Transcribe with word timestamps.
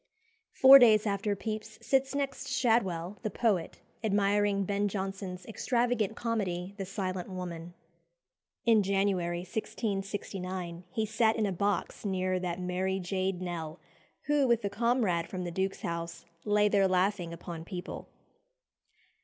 Four 0.51 0.79
days 0.79 1.05
after 1.05 1.35
Pepys 1.35 1.77
sits 1.79 2.15
next 2.15 2.47
Shadwell, 2.49 3.19
the 3.21 3.29
poet, 3.29 3.81
admiring 4.03 4.63
Ben 4.63 4.87
Jonson's 4.87 5.45
extravagant 5.45 6.15
comedy, 6.15 6.73
"The 6.77 6.87
Silent 6.87 7.29
Woman." 7.29 7.75
In 8.65 8.81
January 8.81 9.41
1669 9.41 10.85
he 10.89 11.05
sat 11.05 11.35
in 11.35 11.45
a 11.45 11.51
box 11.51 12.03
near 12.03 12.39
"that 12.39 12.59
merry 12.59 12.99
jade 12.99 13.43
Nell," 13.43 13.79
who, 14.23 14.47
with 14.47 14.65
a 14.65 14.71
comrade 14.71 15.27
from 15.27 15.43
the 15.43 15.51
Duke's 15.51 15.81
House, 15.81 16.25
"lay 16.45 16.67
there 16.67 16.87
laughing 16.87 17.31
upon 17.31 17.63
people." 17.63 18.07